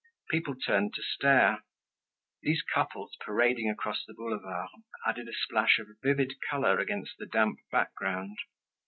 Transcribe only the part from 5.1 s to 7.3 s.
a splash of vivid color against the